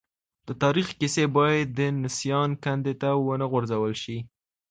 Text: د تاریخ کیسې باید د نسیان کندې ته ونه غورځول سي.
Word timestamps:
د 0.47 0.49
تاریخ 0.63 0.87
کیسې 0.99 1.25
باید 1.37 1.67
د 1.77 1.79
نسیان 2.03 2.49
کندې 2.63 2.93
ته 3.01 3.09
ونه 3.25 3.45
غورځول 3.51 3.93
سي. 4.03 4.17